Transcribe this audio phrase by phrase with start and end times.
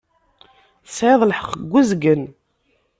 [0.85, 2.23] Tesεiḍ lḥeqq deg uzgen.